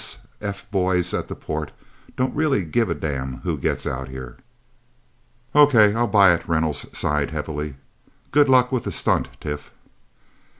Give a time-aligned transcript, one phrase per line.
[0.01, 0.65] S.S.F.
[0.71, 1.71] boys at the port
[2.15, 4.35] don't really give a damn who gets Out Here."
[5.53, 7.75] "Okay I'll buy it," Reynolds sighed heavily.
[8.31, 9.69] "Good luck with the stunt, Tif."